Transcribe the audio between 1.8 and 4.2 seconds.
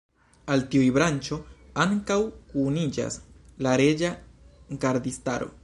ankaŭ kuniĝas la Reĝa